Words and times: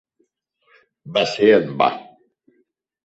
Va 1.17 1.23
ser 1.33 1.51
en 1.59 1.69
va. 1.83 1.91